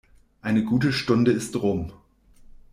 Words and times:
Eine 0.41 0.63
gute 0.63 0.93
Stunde 0.93 1.31
ist 1.31 1.55
rum. 1.57 1.93